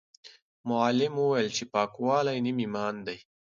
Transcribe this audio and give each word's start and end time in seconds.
معلم 0.69 1.13
وویل 1.19 1.49
چې 1.57 1.63
پاکوالی 1.73 2.37
نیم 2.45 2.57
ایمان 2.63 2.95
دی. 3.07 3.17